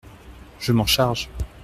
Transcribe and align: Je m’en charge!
Je 0.59 0.71
m’en 0.73 0.87
charge! 0.87 1.29